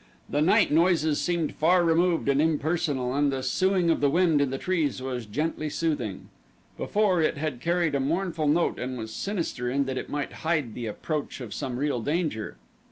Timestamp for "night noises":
0.41-1.21